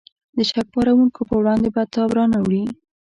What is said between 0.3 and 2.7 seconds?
د شک پارونکو په وړاندې به تاب را نه وړي.